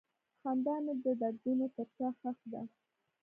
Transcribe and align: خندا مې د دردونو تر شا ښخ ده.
خندا 0.39 0.75
مې 0.83 0.93
د 1.03 1.05
دردونو 1.21 1.65
تر 1.75 1.87
شا 1.95 2.07
ښخ 2.19 2.37
ده. 2.51 2.61